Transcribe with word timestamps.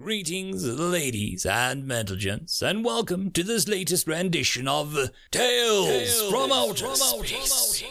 Greetings, 0.00 0.64
ladies 0.64 1.44
and 1.44 1.90
gents, 2.16 2.62
and 2.62 2.84
welcome 2.84 3.32
to 3.32 3.42
this 3.42 3.66
latest 3.66 4.06
rendition 4.06 4.68
of 4.68 4.94
Tales, 5.32 5.88
Tales 5.88 6.30
from 6.30 6.52
Outer 6.52 6.94
Space. 6.94 7.82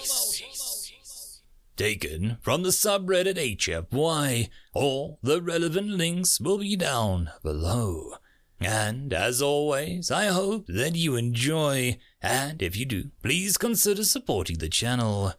Taken 1.76 2.38
from 2.40 2.64
the 2.64 2.70
subreddit 2.70 3.36
HFY. 3.58 4.48
All 4.74 5.20
the 5.22 5.42
relevant 5.42 5.90
links 5.90 6.40
will 6.40 6.60
be 6.60 6.78
down 6.78 7.32
below. 7.44 8.14
And 8.62 9.12
as 9.12 9.42
always, 9.42 10.10
I 10.10 10.28
hope 10.28 10.68
that 10.68 10.96
you 10.96 11.18
enjoy, 11.18 12.00
and 12.22 12.62
if 12.62 12.78
you 12.78 12.86
do, 12.86 13.12
please 13.22 13.58
consider 13.58 14.06
supporting 14.06 14.60
the 14.60 14.70
channel. 14.70 15.34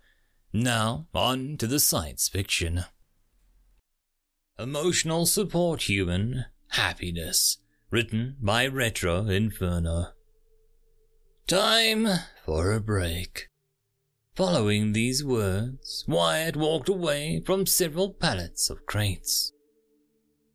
Now, 0.52 1.06
on 1.14 1.56
to 1.56 1.66
the 1.66 1.80
science 1.80 2.28
fiction. 2.28 2.84
Emotional 4.58 5.24
Support 5.24 5.88
Human 5.88 6.44
Happiness, 6.70 7.58
written 7.90 8.36
by 8.40 8.66
Retro 8.66 9.26
Inferno. 9.26 10.08
Time 11.46 12.06
for 12.44 12.72
a 12.72 12.80
break. 12.80 13.48
Following 14.34 14.92
these 14.92 15.24
words, 15.24 16.04
Wyatt 16.06 16.56
walked 16.56 16.88
away 16.88 17.42
from 17.44 17.66
several 17.66 18.12
pallets 18.12 18.70
of 18.70 18.86
crates. 18.86 19.52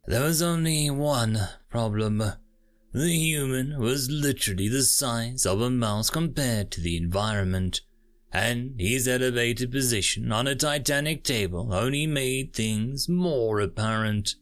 There 0.05 0.23
was 0.23 0.41
only 0.41 0.89
one 0.89 1.39
problem. 1.69 2.23
The 2.93 3.09
human 3.09 3.79
was 3.79 4.11
literally 4.11 4.67
the 4.67 4.83
size 4.83 5.45
of 5.45 5.61
a 5.61 5.69
mouse 5.69 6.09
compared 6.09 6.71
to 6.71 6.81
the 6.81 6.95
environment, 6.95 7.81
and 8.31 8.79
his 8.79 9.07
elevated 9.07 9.71
position 9.71 10.31
on 10.31 10.45
a 10.45 10.55
titanic 10.55 11.23
table 11.23 11.73
only 11.73 12.05
made 12.05 12.53
things 12.53 13.09
more 13.09 13.59
apparent. 13.59 14.35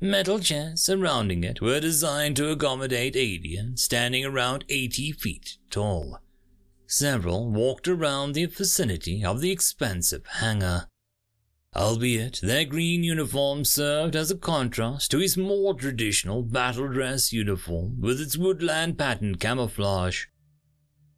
Metal 0.00 0.38
chairs 0.38 0.82
surrounding 0.82 1.42
it 1.42 1.62
were 1.62 1.80
designed 1.80 2.36
to 2.36 2.50
accommodate 2.50 3.16
aliens 3.16 3.82
standing 3.82 4.26
around 4.26 4.64
80 4.68 5.12
feet 5.12 5.56
tall. 5.70 6.18
Several 6.86 7.50
walked 7.50 7.88
around 7.88 8.32
the 8.32 8.44
vicinity 8.44 9.24
of 9.24 9.40
the 9.40 9.50
expansive 9.50 10.26
hangar. 10.26 10.88
Albeit 11.74 12.40
their 12.42 12.66
green 12.66 13.04
uniform 13.04 13.64
served 13.64 14.14
as 14.14 14.30
a 14.30 14.36
contrast 14.36 15.10
to 15.10 15.18
his 15.18 15.36
more 15.36 15.72
traditional 15.74 16.42
battle 16.42 16.88
dress 16.88 17.32
uniform 17.32 18.00
with 18.00 18.20
its 18.20 18.36
woodland 18.36 18.98
pattern 18.98 19.36
camouflage. 19.36 20.26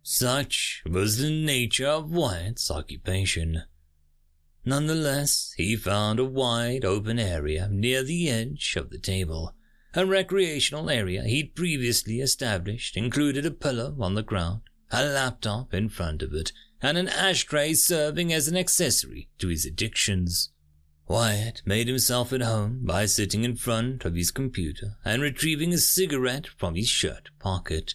Such 0.02 0.82
was 0.88 1.18
the 1.18 1.30
nature 1.30 1.88
of 1.88 2.12
Wyatt's 2.12 2.70
occupation. 2.70 3.64
Nonetheless, 4.68 5.54
he 5.56 5.76
found 5.76 6.18
a 6.18 6.26
wide 6.26 6.84
open 6.84 7.18
area 7.18 7.70
near 7.72 8.02
the 8.02 8.28
edge 8.28 8.76
of 8.76 8.90
the 8.90 8.98
table. 8.98 9.54
A 9.94 10.04
recreational 10.04 10.90
area 10.90 11.24
he'd 11.24 11.54
previously 11.54 12.20
established 12.20 12.94
included 12.94 13.46
a 13.46 13.50
pillow 13.50 13.96
on 13.98 14.14
the 14.14 14.22
ground, 14.22 14.60
a 14.90 15.06
laptop 15.06 15.72
in 15.72 15.88
front 15.88 16.20
of 16.20 16.34
it, 16.34 16.52
and 16.82 16.98
an 16.98 17.08
ashtray 17.08 17.72
serving 17.72 18.30
as 18.30 18.46
an 18.46 18.58
accessory 18.58 19.30
to 19.38 19.48
his 19.48 19.64
addictions. 19.64 20.50
Wyatt 21.06 21.62
made 21.64 21.88
himself 21.88 22.30
at 22.34 22.42
home 22.42 22.80
by 22.84 23.06
sitting 23.06 23.44
in 23.44 23.56
front 23.56 24.04
of 24.04 24.16
his 24.16 24.30
computer 24.30 24.98
and 25.02 25.22
retrieving 25.22 25.72
a 25.72 25.78
cigarette 25.78 26.46
from 26.46 26.74
his 26.74 26.88
shirt 26.88 27.30
pocket. 27.38 27.94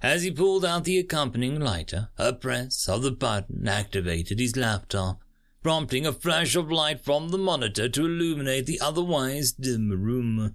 As 0.00 0.22
he 0.22 0.30
pulled 0.30 0.64
out 0.64 0.84
the 0.84 1.00
accompanying 1.00 1.58
lighter, 1.58 2.10
a 2.16 2.32
press 2.32 2.88
of 2.88 3.02
the 3.02 3.10
button 3.10 3.66
activated 3.66 4.38
his 4.38 4.56
laptop 4.56 5.24
prompting 5.62 6.06
a 6.06 6.12
flash 6.12 6.56
of 6.56 6.70
light 6.70 7.00
from 7.00 7.28
the 7.28 7.38
monitor 7.38 7.88
to 7.88 8.06
illuminate 8.06 8.66
the 8.66 8.80
otherwise 8.80 9.52
dim 9.52 9.90
room. 9.90 10.54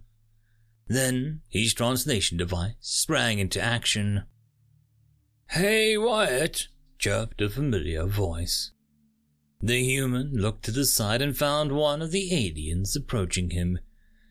Then 0.88 1.42
his 1.50 1.74
translation 1.74 2.38
device 2.38 2.76
sprang 2.80 3.40
into 3.40 3.62
action. 3.62 4.24
Hey, 5.50 5.98
Wyatt, 5.98 6.68
chirped 6.98 7.42
a 7.42 7.50
familiar 7.50 8.06
voice. 8.06 8.72
The 9.62 9.84
human 9.84 10.34
looked 10.34 10.66
to 10.66 10.72
the 10.72 10.86
side 10.86 11.22
and 11.22 11.38
found 11.38 11.72
one 11.72 12.02
of 12.02 12.12
the 12.12 12.34
aliens 12.34 12.96
approaching 12.96 13.52
him. 13.52 13.80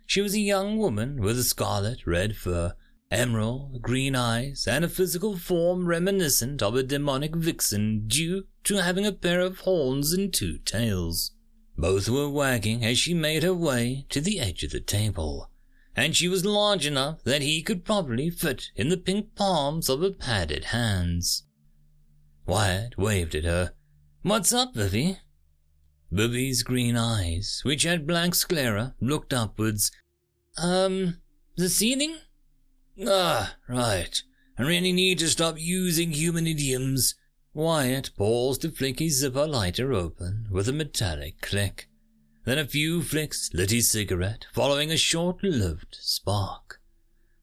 She 0.06 0.20
was 0.20 0.34
a 0.34 0.40
young 0.40 0.76
woman 0.76 1.20
with 1.20 1.38
a 1.38 1.44
scarlet 1.44 2.06
red 2.06 2.36
fur 2.36 2.74
emerald 3.14 3.80
green 3.80 4.14
eyes, 4.14 4.66
and 4.68 4.84
a 4.84 4.88
physical 4.88 5.36
form 5.36 5.86
reminiscent 5.86 6.62
of 6.62 6.74
a 6.74 6.82
demonic 6.82 7.34
vixen 7.34 8.06
due 8.06 8.44
to 8.64 8.82
having 8.82 9.06
a 9.06 9.12
pair 9.12 9.40
of 9.40 9.60
horns 9.60 10.12
and 10.12 10.32
two 10.32 10.58
tails. 10.58 11.32
Both 11.76 12.08
were 12.08 12.28
wagging 12.28 12.84
as 12.84 12.98
she 12.98 13.14
made 13.14 13.42
her 13.42 13.54
way 13.54 14.06
to 14.10 14.20
the 14.20 14.38
edge 14.40 14.62
of 14.62 14.70
the 14.70 14.80
table, 14.80 15.50
and 15.96 16.14
she 16.14 16.28
was 16.28 16.44
large 16.44 16.86
enough 16.86 17.22
that 17.24 17.42
he 17.42 17.62
could 17.62 17.84
probably 17.84 18.30
fit 18.30 18.70
in 18.76 18.88
the 18.88 18.96
pink 18.96 19.34
palms 19.34 19.88
of 19.88 20.00
her 20.00 20.10
padded 20.10 20.66
hands. 20.66 21.44
Wyatt 22.46 22.98
waved 22.98 23.34
at 23.34 23.44
her. 23.44 23.72
What's 24.22 24.52
up, 24.52 24.74
Vivi? 24.74 25.18
Vivi's 26.10 26.62
green 26.62 26.96
eyes, 26.96 27.60
which 27.64 27.82
had 27.82 28.06
blank 28.06 28.34
sclera, 28.34 28.94
looked 29.00 29.32
upwards. 29.32 29.90
Um, 30.56 31.18
the 31.56 31.68
ceiling? 31.68 32.16
Ah, 33.06 33.56
right. 33.68 34.22
I 34.58 34.62
really 34.62 34.92
need 34.92 35.18
to 35.18 35.28
stop 35.28 35.56
using 35.58 36.12
human 36.12 36.46
idioms. 36.46 37.16
Wyatt 37.52 38.10
paused 38.16 38.62
to 38.62 38.70
flick 38.70 38.98
his 38.98 39.18
zipper 39.18 39.46
lighter 39.46 39.92
open 39.92 40.46
with 40.50 40.68
a 40.68 40.72
metallic 40.72 41.40
click. 41.40 41.88
Then 42.44 42.58
a 42.58 42.66
few 42.66 43.02
flicks 43.02 43.50
lit 43.52 43.70
his 43.70 43.90
cigarette, 43.90 44.46
following 44.52 44.90
a 44.90 44.96
short-lived 44.96 45.96
spark. 46.00 46.80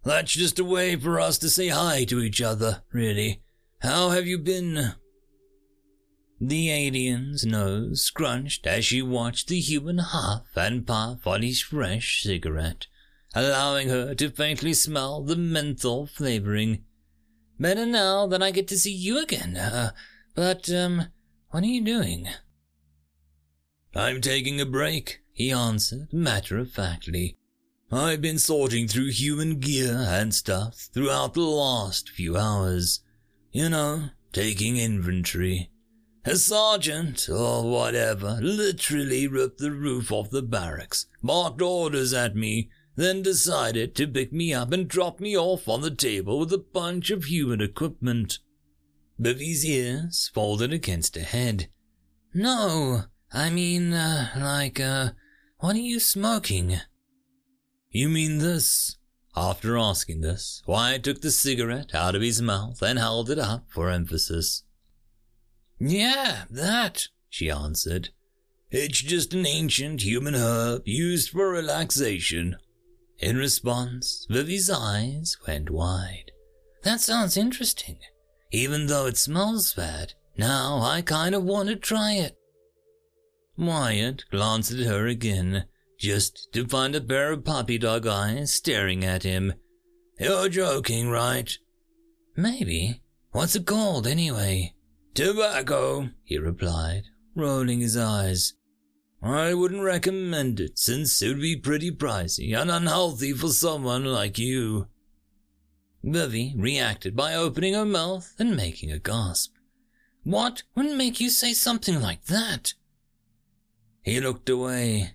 That's 0.03 0.31
just 0.31 0.59
a 0.59 0.63
way 0.63 0.95
for 0.95 1.19
us 1.19 1.37
to 1.39 1.49
say 1.49 1.69
hi 1.69 2.05
to 2.05 2.21
each 2.21 2.41
other, 2.41 2.83
really. 2.93 3.41
How 3.79 4.11
have 4.11 4.27
you 4.27 4.37
been? 4.37 4.93
The 6.39 6.71
alien's 6.71 7.45
nose 7.45 8.03
scrunched 8.03 8.65
as 8.65 8.85
she 8.85 9.01
watched 9.01 9.47
the 9.47 9.59
human 9.59 9.99
huff 9.99 10.45
and 10.55 10.87
puff 10.87 11.27
on 11.27 11.41
his 11.41 11.61
fresh 11.61 12.23
cigarette 12.23 12.87
allowing 13.33 13.89
her 13.89 14.13
to 14.15 14.29
faintly 14.29 14.73
smell 14.73 15.21
the 15.21 15.35
menthol 15.35 16.07
flavoring. 16.07 16.83
Better 17.59 17.85
now 17.85 18.27
that 18.27 18.41
I 18.41 18.51
get 18.51 18.67
to 18.69 18.77
see 18.77 18.93
you 18.93 19.21
again. 19.21 19.55
Uh, 19.55 19.91
but, 20.35 20.69
um, 20.71 21.07
what 21.49 21.63
are 21.63 21.67
you 21.67 21.83
doing? 21.83 22.27
I'm 23.95 24.21
taking 24.21 24.61
a 24.61 24.65
break, 24.65 25.21
he 25.33 25.51
answered 25.51 26.13
matter 26.13 26.57
of 26.57 26.71
factly. 26.71 27.37
I've 27.91 28.21
been 28.21 28.39
sorting 28.39 28.87
through 28.87 29.11
human 29.11 29.59
gear 29.59 29.93
and 29.97 30.33
stuff 30.33 30.87
throughout 30.93 31.33
the 31.33 31.41
last 31.41 32.09
few 32.09 32.37
hours. 32.37 33.01
You 33.51 33.67
know, 33.67 34.09
taking 34.31 34.77
inventory. 34.77 35.71
A 36.23 36.37
sergeant, 36.37 37.27
or 37.29 37.69
whatever, 37.69 38.39
literally 38.41 39.27
ripped 39.27 39.57
the 39.57 39.71
roof 39.71 40.11
off 40.11 40.29
the 40.29 40.41
barracks, 40.41 41.07
barked 41.21 41.61
orders 41.61 42.13
at 42.13 42.35
me, 42.35 42.69
then 43.01 43.21
decided 43.21 43.95
to 43.95 44.07
pick 44.07 44.31
me 44.31 44.53
up 44.53 44.71
and 44.71 44.87
drop 44.87 45.19
me 45.19 45.37
off 45.37 45.67
on 45.67 45.81
the 45.81 45.91
table 45.91 46.39
with 46.39 46.53
a 46.53 46.57
bunch 46.57 47.09
of 47.09 47.25
human 47.25 47.61
equipment. 47.61 48.39
Vivi's 49.17 49.65
ears 49.65 50.29
folded 50.33 50.73
against 50.73 51.15
her 51.15 51.23
head. 51.23 51.69
No, 52.33 53.03
I 53.33 53.49
mean, 53.49 53.93
uh, 53.93 54.29
like, 54.37 54.79
uh, 54.79 55.11
what 55.59 55.75
are 55.75 55.79
you 55.79 55.99
smoking? 55.99 56.77
You 57.89 58.09
mean 58.09 58.39
this? 58.39 58.97
After 59.35 59.77
asking 59.77 60.21
this, 60.21 60.61
Wyatt 60.65 61.03
took 61.03 61.21
the 61.21 61.31
cigarette 61.31 61.95
out 61.95 62.15
of 62.15 62.21
his 62.21 62.41
mouth 62.41 62.81
and 62.81 62.99
held 62.99 63.29
it 63.29 63.39
up 63.39 63.65
for 63.69 63.89
emphasis. 63.89 64.63
Yeah, 65.79 66.43
that, 66.49 67.07
she 67.29 67.49
answered. 67.49 68.09
It's 68.69 69.01
just 69.01 69.33
an 69.33 69.45
ancient 69.45 70.01
human 70.01 70.35
herb 70.35 70.83
used 70.85 71.29
for 71.29 71.49
relaxation. 71.49 72.57
In 73.21 73.37
response, 73.37 74.25
Vivi's 74.29 74.69
eyes 74.69 75.37
went 75.47 75.69
wide. 75.69 76.31
That 76.83 76.99
sounds 76.99 77.37
interesting. 77.37 77.99
Even 78.51 78.87
though 78.87 79.05
it 79.05 79.17
smells 79.17 79.73
bad, 79.73 80.13
now 80.37 80.81
I 80.81 81.03
kind 81.03 81.35
of 81.35 81.43
want 81.43 81.69
to 81.69 81.75
try 81.75 82.13
it. 82.13 82.35
Wyatt 83.57 84.23
glanced 84.31 84.71
at 84.71 84.87
her 84.87 85.05
again, 85.05 85.65
just 85.99 86.51
to 86.53 86.67
find 86.67 86.95
a 86.95 87.01
pair 87.01 87.31
of 87.31 87.45
puppy 87.45 87.77
dog 87.77 88.07
eyes 88.07 88.51
staring 88.51 89.05
at 89.05 89.21
him. 89.21 89.53
You're 90.19 90.49
joking, 90.49 91.09
right? 91.09 91.55
Maybe. 92.35 93.03
What's 93.31 93.55
it 93.55 93.67
called, 93.67 94.07
anyway? 94.07 94.73
Tobacco, 95.13 96.09
he 96.23 96.39
replied, 96.39 97.03
rolling 97.35 97.81
his 97.81 97.95
eyes. 97.95 98.53
I 99.21 99.53
wouldn't 99.53 99.83
recommend 99.83 100.59
it 100.59 100.79
since 100.79 101.21
it 101.21 101.27
would 101.27 101.41
be 101.41 101.55
pretty 101.55 101.91
pricey 101.91 102.59
and 102.59 102.71
unhealthy 102.71 103.33
for 103.33 103.49
someone 103.49 104.05
like 104.05 104.39
you. 104.39 104.87
Vivi 106.03 106.55
reacted 106.57 107.15
by 107.15 107.35
opening 107.35 107.75
her 107.75 107.85
mouth 107.85 108.33
and 108.39 108.55
making 108.57 108.91
a 108.91 108.97
gasp. 108.97 109.53
What 110.23 110.63
would 110.75 110.97
make 110.97 111.19
you 111.19 111.29
say 111.29 111.53
something 111.53 112.01
like 112.01 112.25
that? 112.25 112.73
He 114.01 114.19
looked 114.19 114.49
away. 114.49 115.13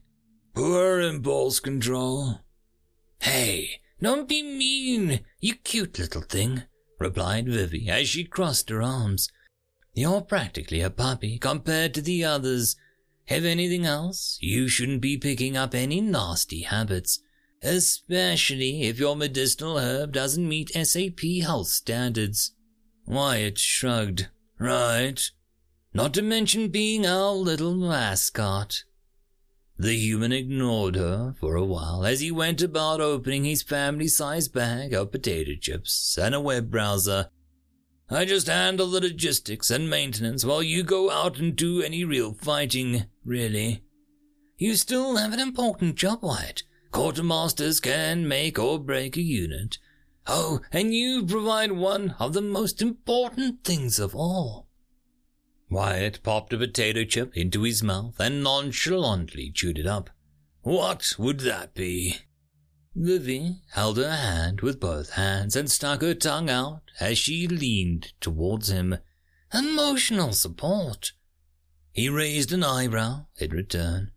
Poor 0.55 1.00
impulse 1.00 1.58
control. 1.58 2.41
Hey, 3.19 3.81
don't 4.00 4.29
be 4.29 4.43
mean, 4.43 5.20
you 5.41 5.55
cute 5.55 5.99
little 5.99 6.23
thing, 6.23 6.62
replied 7.00 7.49
Vivi 7.49 7.88
as 7.88 8.08
she 8.08 8.25
crossed 8.25 8.70
her 8.70 8.82
arms. 8.82 9.29
You're 9.94 10.20
practically 10.20 10.81
a 10.81 10.91
puppy 10.91 11.38
compared 11.38 11.94
to 11.94 12.03
the 12.03 12.25
others. 12.25 12.76
If 13.28 13.44
anything 13.44 13.84
else, 13.84 14.38
you 14.40 14.69
shouldn't 14.69 15.00
be 15.00 15.17
picking 15.19 15.56
up 15.56 15.75
any 15.75 16.00
nasty 16.00 16.62
habits, 16.62 17.20
especially 17.62 18.82
if 18.84 18.99
your 18.99 19.17
medicinal 19.17 19.78
herb 19.78 20.12
doesn't 20.12 20.49
meet 20.49 20.70
SAP 20.70 21.20
health 21.43 21.69
standards. 21.69 22.52
Wyatt 23.06 23.58
shrugged. 23.58 24.28
Right. 24.58 25.20
Not 25.93 26.14
to 26.14 26.23
mention 26.23 26.69
being 26.69 27.06
our 27.06 27.32
little 27.32 27.75
mascot. 27.75 28.84
The 29.79 29.94
human 29.94 30.32
ignored 30.32 30.94
her 30.94 31.34
for 31.38 31.56
a 31.56 31.64
while 31.64 32.06
as 32.06 32.20
he 32.20 32.31
went 32.31 32.62
about 32.62 33.00
opening 33.00 33.44
his 33.44 33.62
family 33.62 34.08
sized 34.08 34.55
bag 34.55 34.94
of 34.94 35.12
potato 35.12 35.52
chips 35.61 36.17
and 36.17 36.34
a 36.34 36.40
web 36.40 36.70
browser. 36.70 37.31
I 38.08 38.25
just 38.25 38.47
handle 38.47 38.88
the 38.88 39.00
logistics 39.00 39.70
and 39.70 39.91
maintenance 39.91 40.44
while 40.44 40.62
you 40.62 40.82
go 40.82 41.11
out 41.11 41.38
and 41.38 41.56
do 41.56 41.82
any 41.82 42.05
real 42.05 42.35
fighting, 42.35 43.06
really. 43.25 43.82
You 44.58 44.75
still 44.75 45.17
have 45.17 45.32
an 45.32 45.41
important 45.41 45.97
job, 45.97 46.20
Wyatt. 46.23 46.62
Quartermasters 46.93 47.82
can 47.82 48.29
make 48.29 48.58
or 48.58 48.79
break 48.79 49.17
a 49.17 49.23
unit. 49.23 49.79
Oh, 50.26 50.61
and 50.73 50.94
you 50.94 51.25
provide 51.26 51.73
one 51.73 52.14
of 52.19 52.32
the 52.32 52.43
most 52.43 52.81
important 52.81 53.64
things 53.64 53.99
of 53.99 54.14
all 54.14 54.67
Wyatt 55.69 56.23
popped 56.23 56.53
a 56.53 56.58
potato 56.58 57.05
chip 57.05 57.37
into 57.37 57.62
his 57.62 57.82
mouth 57.82 58.20
and 58.20 58.43
nonchalantly 58.43 59.50
chewed 59.50 59.79
it 59.79 59.87
up. 59.87 60.11
What 60.62 61.17
would 61.19 61.41
that 61.41 61.75
be? 61.75 62.19
Vivi 62.98 63.60
held 63.72 63.98
her 63.98 64.10
hand 64.10 64.62
with 64.62 64.81
both 64.81 65.10
hands 65.10 65.54
and 65.54 65.70
stuck 65.70 66.00
her 66.00 66.14
tongue 66.14 66.48
out 66.48 66.81
as 66.98 67.19
she 67.19 67.46
leaned 67.46 68.14
towards 68.22 68.70
him. 68.70 68.96
Emotional 69.52 70.32
support. 70.32 71.12
He 71.93 72.08
raised 72.08 72.52
an 72.52 72.64
eyebrow 72.64 73.26
in 73.38 73.50
return. 73.50 74.12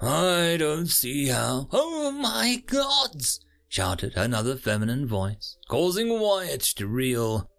I 0.00 0.56
don't 0.58 0.86
see 0.86 1.26
how. 1.26 1.68
Oh 1.70 2.10
my 2.10 2.62
gods! 2.66 3.40
shouted 3.68 4.16
another 4.16 4.56
feminine 4.56 5.06
voice, 5.06 5.58
causing 5.68 6.18
Wyatt 6.18 6.62
to 6.76 6.86
reel. 6.86 7.50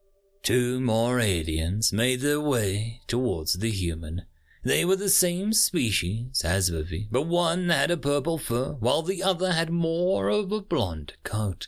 Two 0.41 0.79
more 0.79 1.19
aliens 1.19 1.93
made 1.93 2.21
their 2.21 2.41
way 2.41 3.01
towards 3.05 3.59
the 3.59 3.69
human. 3.69 4.23
They 4.63 4.83
were 4.83 4.97
the 4.97 5.09
same 5.09 5.53
species 5.53 6.41
as 6.43 6.69
Vivi, 6.69 7.07
but 7.11 7.27
one 7.27 7.69
had 7.69 7.91
a 7.91 7.97
purple 7.97 8.37
fur 8.37 8.73
while 8.79 9.01
the 9.01 9.23
other 9.23 9.53
had 9.53 9.69
more 9.69 10.27
of 10.27 10.51
a 10.51 10.61
blonde 10.61 11.13
coat. 11.23 11.67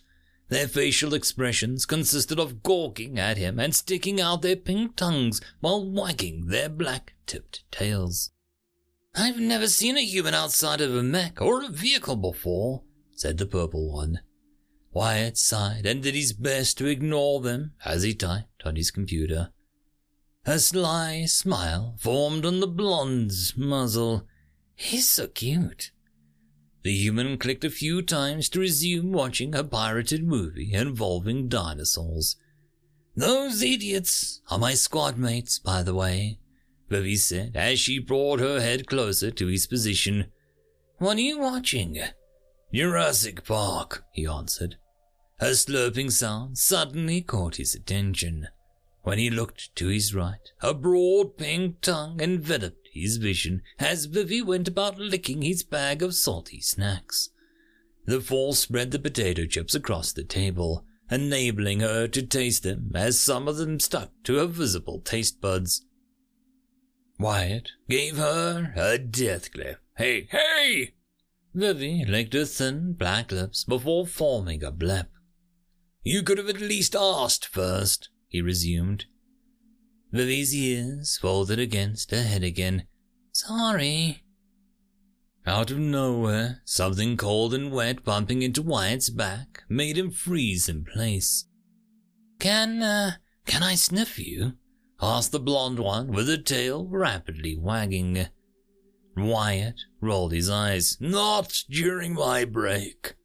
Their 0.49 0.67
facial 0.67 1.13
expressions 1.13 1.85
consisted 1.85 2.37
of 2.37 2.61
gawking 2.61 3.17
at 3.17 3.37
him 3.37 3.57
and 3.57 3.73
sticking 3.73 4.19
out 4.19 4.41
their 4.41 4.57
pink 4.57 4.97
tongues 4.97 5.39
while 5.61 5.89
wagging 5.89 6.47
their 6.47 6.67
black 6.67 7.13
tipped 7.25 7.63
tails. 7.71 8.31
I've 9.15 9.39
never 9.39 9.67
seen 9.67 9.97
a 9.97 10.01
human 10.01 10.33
outside 10.33 10.81
of 10.81 10.93
a 10.93 11.03
mech 11.03 11.41
or 11.41 11.63
a 11.63 11.69
vehicle 11.69 12.17
before, 12.17 12.83
said 13.13 13.37
the 13.37 13.45
purple 13.45 13.93
one. 13.93 14.19
Wyatt 14.91 15.37
sighed 15.37 15.85
and 15.85 16.03
did 16.03 16.15
his 16.15 16.33
best 16.33 16.77
to 16.79 16.87
ignore 16.87 17.39
them 17.39 17.71
as 17.85 18.03
he 18.03 18.13
typed 18.13 18.63
on 18.65 18.75
his 18.75 18.91
computer. 18.91 19.51
A 20.45 20.57
sly 20.57 21.25
smile 21.25 21.95
formed 21.99 22.45
on 22.45 22.61
the 22.61 22.67
blonde's 22.67 23.55
muzzle. 23.55 24.27
He's 24.75 25.07
so 25.07 25.27
cute. 25.27 25.91
The 26.83 26.91
human 26.91 27.37
clicked 27.37 27.63
a 27.63 27.69
few 27.69 28.01
times 28.01 28.49
to 28.49 28.59
resume 28.59 29.11
watching 29.11 29.53
a 29.53 29.63
pirated 29.63 30.23
movie 30.23 30.73
involving 30.73 31.47
dinosaurs. 31.47 32.37
Those 33.15 33.61
idiots 33.61 34.41
are 34.49 34.57
my 34.57 34.73
squad 34.73 35.15
mates, 35.15 35.59
by 35.59 35.83
the 35.83 35.93
way, 35.93 36.39
Vivi 36.89 37.17
said 37.17 37.55
as 37.55 37.79
she 37.79 37.99
brought 37.99 38.39
her 38.39 38.59
head 38.59 38.87
closer 38.87 39.29
to 39.29 39.45
his 39.45 39.67
position. 39.67 40.31
What 40.97 41.17
are 41.17 41.21
you 41.21 41.37
watching? 41.37 41.99
Jurassic 42.73 43.45
Park, 43.45 44.05
he 44.11 44.25
answered. 44.25 44.77
A 45.39 45.51
slurping 45.51 46.11
sound 46.11 46.57
suddenly 46.57 47.21
caught 47.21 47.57
his 47.57 47.75
attention. 47.75 48.47
When 49.03 49.17
he 49.17 49.29
looked 49.29 49.75
to 49.77 49.87
his 49.87 50.13
right, 50.13 50.51
a 50.61 50.73
broad 50.73 51.37
pink 51.37 51.81
tongue 51.81 52.21
enveloped 52.21 52.87
his 52.93 53.17
vision 53.17 53.63
as 53.79 54.05
Vivi 54.05 54.41
went 54.41 54.67
about 54.67 54.99
licking 54.99 55.41
his 55.41 55.63
bag 55.63 56.03
of 56.03 56.13
salty 56.13 56.61
snacks. 56.61 57.29
The 58.05 58.21
four 58.21 58.53
spread 58.53 58.91
the 58.91 58.99
potato 58.99 59.45
chips 59.45 59.73
across 59.73 60.11
the 60.11 60.23
table, 60.23 60.85
enabling 61.09 61.79
her 61.79 62.07
to 62.07 62.21
taste 62.21 62.63
them 62.63 62.91
as 62.93 63.19
some 63.19 63.47
of 63.47 63.57
them 63.57 63.79
stuck 63.79 64.11
to 64.23 64.35
her 64.35 64.45
visible 64.45 64.99
taste 64.99 65.41
buds. 65.41 65.85
Wyatt 67.19 67.71
gave 67.89 68.17
her 68.17 68.73
a 68.75 68.97
death 68.97 69.51
glare. 69.51 69.79
Hey, 69.97 70.27
hey! 70.31 70.93
Vivi 71.53 72.05
licked 72.05 72.33
her 72.33 72.45
thin 72.45 72.93
black 72.93 73.31
lips 73.31 73.63
before 73.63 74.07
forming 74.07 74.63
a 74.63 74.71
blep. 74.71 75.09
You 76.03 76.23
could 76.23 76.37
have 76.37 76.49
at 76.49 76.61
least 76.61 76.95
asked 76.95 77.45
first, 77.45 78.09
he 78.31 78.41
resumed. 78.41 79.05
Vivi's 80.11 80.55
ears 80.55 81.17
folded 81.17 81.59
against 81.59 82.11
her 82.11 82.23
head 82.23 82.43
again. 82.43 82.87
Sorry. 83.33 84.23
Out 85.45 85.69
of 85.69 85.77
nowhere, 85.77 86.61
something 86.63 87.17
cold 87.17 87.53
and 87.53 87.71
wet 87.71 88.05
bumping 88.05 88.41
into 88.41 88.61
Wyatt's 88.61 89.09
back 89.09 89.63
made 89.67 89.97
him 89.97 90.11
freeze 90.11 90.69
in 90.69 90.85
place. 90.85 91.45
Can, 92.39 92.81
uh, 92.81 93.11
can 93.45 93.63
I 93.63 93.75
sniff 93.75 94.17
you? 94.17 94.53
asked 95.01 95.33
the 95.33 95.39
blonde 95.39 95.79
one 95.79 96.07
with 96.07 96.29
her 96.29 96.37
tail 96.37 96.87
rapidly 96.87 97.57
wagging. 97.57 98.27
Wyatt 99.17 99.81
rolled 99.99 100.31
his 100.31 100.49
eyes. 100.49 100.95
Not 101.01 101.63
during 101.69 102.13
my 102.13 102.45
break. 102.45 103.15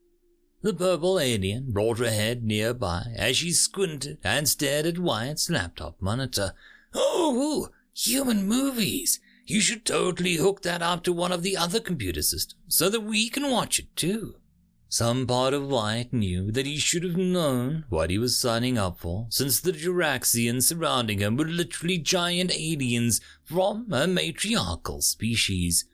The 0.67 0.75
purple 0.75 1.21
alien 1.21 1.71
brought 1.71 2.01
her 2.01 2.11
head 2.11 2.43
nearby 2.43 3.13
as 3.15 3.37
she 3.37 3.53
squinted 3.53 4.19
and 4.25 4.49
stared 4.49 4.85
at 4.85 4.99
Wyatt's 4.99 5.49
laptop 5.49 6.03
monitor. 6.03 6.55
Oh, 6.93 7.69
human 7.95 8.49
movies! 8.49 9.21
You 9.45 9.61
should 9.61 9.85
totally 9.85 10.35
hook 10.35 10.63
that 10.63 10.83
up 10.83 11.05
to 11.05 11.13
one 11.13 11.31
of 11.31 11.45
the 11.45 11.57
other 11.57 11.79
computer 11.79 12.21
systems 12.21 12.61
so 12.67 12.89
that 12.89 13.05
we 13.05 13.29
can 13.29 13.49
watch 13.49 13.79
it 13.79 13.95
too. 13.95 14.41
Some 14.89 15.25
part 15.25 15.55
of 15.55 15.69
Wyatt 15.69 16.13
knew 16.13 16.51
that 16.51 16.67
he 16.67 16.79
should 16.79 17.05
have 17.05 17.17
known 17.17 17.85
what 17.89 18.11
he 18.11 18.19
was 18.19 18.37
signing 18.37 18.77
up 18.77 18.99
for, 18.99 19.29
since 19.31 19.61
the 19.61 19.71
Juraxians 19.71 20.65
surrounding 20.65 21.21
him 21.21 21.37
were 21.37 21.45
literally 21.45 21.99
giant 21.99 22.51
aliens 22.53 23.21
from 23.45 23.87
a 23.93 24.09
matriarchal 24.09 25.01
species, 25.01 25.85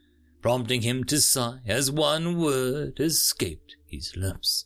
prompting 0.41 0.81
him 0.81 1.05
to 1.05 1.21
sigh 1.21 1.61
as 1.67 1.91
one 1.91 2.39
word 2.41 2.99
escaped 2.99 3.77
his 3.93 4.17
lips. 4.17 4.65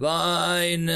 Fine. 0.00 0.90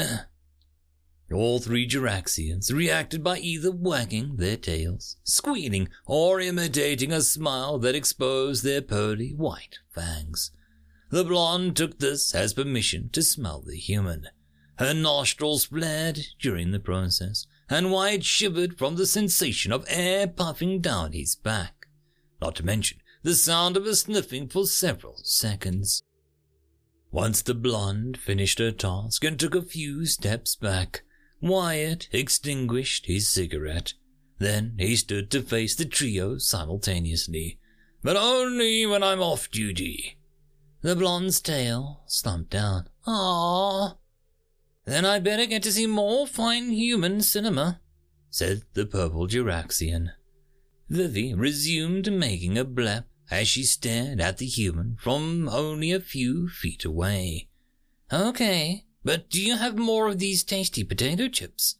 All 1.31 1.59
three 1.59 1.87
Juraxians 1.87 2.73
reacted 2.73 3.23
by 3.23 3.37
either 3.39 3.71
wagging 3.71 4.37
their 4.37 4.57
tails, 4.57 5.17
squealing, 5.23 5.89
or 6.05 6.39
imitating 6.39 7.11
a 7.11 7.21
smile 7.21 7.77
that 7.79 7.95
exposed 7.95 8.63
their 8.63 8.81
pearly 8.81 9.33
white 9.33 9.79
fangs. 9.93 10.51
The 11.09 11.23
blonde 11.23 11.75
took 11.77 11.99
this 11.99 12.33
as 12.33 12.53
permission 12.53 13.09
to 13.09 13.21
smell 13.21 13.61
the 13.61 13.77
human. 13.77 14.27
Her 14.77 14.93
nostrils 14.93 15.65
flared 15.65 16.19
during 16.39 16.71
the 16.71 16.79
process, 16.79 17.45
and 17.69 17.91
Wyatt 17.91 18.23
shivered 18.23 18.77
from 18.77 18.95
the 18.95 19.05
sensation 19.05 19.71
of 19.71 19.85
air 19.89 20.27
puffing 20.27 20.79
down 20.79 21.13
his 21.13 21.35
back, 21.35 21.87
not 22.41 22.55
to 22.55 22.65
mention 22.65 22.99
the 23.23 23.35
sound 23.35 23.75
of 23.75 23.85
her 23.85 23.95
sniffing 23.95 24.47
for 24.47 24.65
several 24.65 25.19
seconds. 25.23 26.03
Once 27.11 27.41
the 27.41 27.53
blonde 27.53 28.17
finished 28.17 28.59
her 28.59 28.71
task 28.71 29.23
and 29.23 29.39
took 29.39 29.55
a 29.55 29.61
few 29.61 30.05
steps 30.05 30.55
back, 30.55 31.03
Wyatt 31.41 32.07
extinguished 32.11 33.05
his 33.05 33.27
cigarette. 33.29 33.93
Then 34.39 34.75
he 34.77 34.95
stood 34.95 35.31
to 35.31 35.41
face 35.41 35.75
the 35.75 35.85
trio 35.85 36.37
simultaneously, 36.37 37.59
but 38.03 38.17
only 38.17 38.85
when 38.85 39.03
I'm 39.03 39.21
off 39.21 39.49
duty. 39.49 40.17
The 40.81 40.95
blonde's 40.95 41.41
tail 41.41 42.03
slumped 42.07 42.51
down. 42.51 42.89
Ah, 43.05 43.97
Then 44.85 45.05
I'd 45.05 45.23
better 45.23 45.45
get 45.45 45.63
to 45.63 45.71
see 45.71 45.87
more 45.87 46.27
fine 46.27 46.69
human 46.69 47.21
cinema, 47.21 47.81
said 48.29 48.63
the 48.73 48.85
purple 48.85 49.27
Juraxian. 49.27 50.11
Vivi 50.89 51.33
resumed 51.33 52.11
making 52.11 52.57
a 52.57 52.63
blep 52.63 53.06
as 53.29 53.47
she 53.47 53.63
stared 53.63 54.21
at 54.21 54.37
the 54.37 54.45
human 54.45 54.97
from 54.99 55.49
only 55.49 55.91
a 55.91 55.99
few 55.99 56.47
feet 56.47 56.85
away. 56.85 57.47
Okay, 58.11 58.85
but 59.03 59.29
do 59.29 59.41
you 59.41 59.57
have 59.57 59.77
more 59.77 60.07
of 60.07 60.19
these 60.19 60.43
tasty 60.43 60.83
potato 60.83 61.27
chips? 61.27 61.79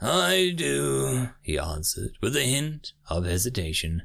I 0.00 0.52
do, 0.56 1.30
he 1.42 1.58
answered 1.58 2.18
with 2.20 2.36
a 2.36 2.42
hint 2.42 2.92
of 3.08 3.24
hesitation. 3.24 4.02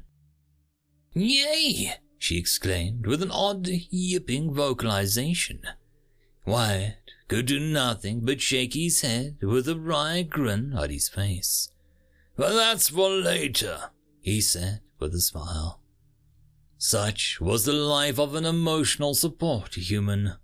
Yay! 1.12 1.94
she 2.18 2.38
exclaimed 2.38 3.06
with 3.06 3.22
an 3.22 3.30
odd, 3.30 3.68
yipping 3.90 4.52
vocalization. 4.52 5.62
Wyatt 6.46 7.10
could 7.28 7.46
do 7.46 7.60
nothing 7.60 8.20
but 8.20 8.40
shake 8.40 8.74
his 8.74 9.00
head 9.00 9.38
with 9.42 9.68
a 9.68 9.78
wry 9.78 10.22
grin 10.22 10.74
on 10.74 10.90
his 10.90 11.08
face. 11.08 11.70
But 12.36 12.54
that's 12.54 12.88
for 12.90 13.10
later, 13.10 13.90
he 14.20 14.40
said 14.40 14.80
with 14.98 15.14
a 15.14 15.20
smile. 15.20 15.79
Such 16.82 17.42
was 17.42 17.66
the 17.66 17.74
life 17.74 18.18
of 18.18 18.34
an 18.34 18.46
emotional 18.46 19.12
support 19.12 19.74
human. 19.74 20.36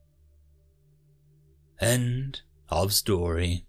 End 1.81 2.43
of 2.69 2.93
story. 2.93 3.65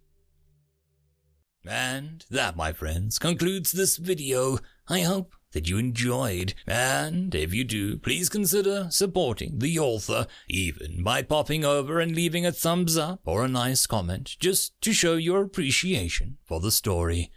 And 1.66 2.26
that, 2.30 2.58
my 2.58 2.74
friends, 2.74 3.20
concludes 3.20 3.72
this 3.72 3.96
video. 3.96 4.60
I 4.90 5.00
hope 5.00 5.34
that 5.54 5.70
you 5.70 5.78
enjoyed, 5.78 6.56
and 6.68 7.34
if 7.34 7.54
you 7.54 7.64
do, 7.64 7.98
please 7.98 8.28
consider 8.28 8.88
supporting 8.90 9.60
the 9.60 9.80
author, 9.80 10.28
even 10.50 11.04
by 11.04 11.22
popping 11.22 11.64
over 11.64 12.02
and 12.02 12.14
leaving 12.14 12.46
a 12.46 12.52
thumbs 12.52 12.98
up 12.98 13.22
or 13.24 13.46
a 13.46 13.48
nice 13.48 13.88
comment, 13.88 14.36
just 14.42 14.80
to 14.82 14.92
show 14.92 15.16
your 15.16 15.42
appreciation 15.42 16.38
for 16.44 16.60
the 16.60 16.72
story. 16.72 17.32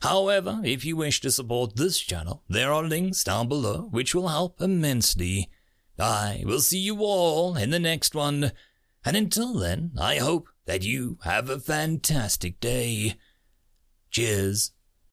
However, 0.00 0.60
if 0.64 0.84
you 0.84 0.96
wish 0.96 1.20
to 1.22 1.30
support 1.30 1.76
this 1.76 1.98
channel, 1.98 2.44
there 2.48 2.72
are 2.72 2.84
links 2.84 3.24
down 3.24 3.48
below 3.48 3.88
which 3.90 4.14
will 4.14 4.28
help 4.28 4.60
immensely. 4.60 5.50
I 5.98 6.42
will 6.46 6.60
see 6.60 6.78
you 6.78 6.98
all 7.00 7.56
in 7.56 7.70
the 7.70 7.80
next 7.80 8.14
one, 8.14 8.52
and 9.04 9.16
until 9.16 9.54
then, 9.54 9.92
I 9.98 10.16
hope 10.16 10.48
that 10.66 10.82
you 10.82 11.18
have 11.24 11.50
a 11.50 11.58
fantastic 11.58 12.60
day. 12.60 13.16
Cheers. 14.10 14.70